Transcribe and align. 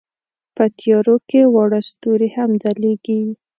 په 0.55 0.63
تیارو 0.79 1.15
کې 1.29 1.41
واړه 1.53 1.79
ستوري 1.89 2.29
هم 2.35 2.51
ځلېږي. 2.63 3.21